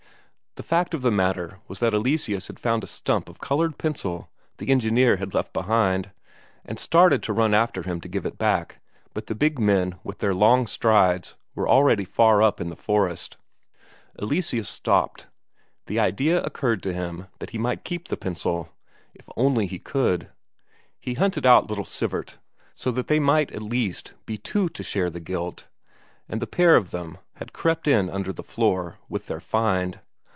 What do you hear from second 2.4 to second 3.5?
had found a stump of